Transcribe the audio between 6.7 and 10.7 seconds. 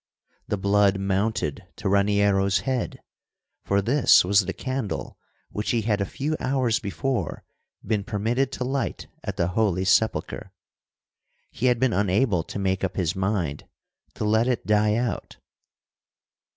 before been permitted to light at the Holy Sepulchre.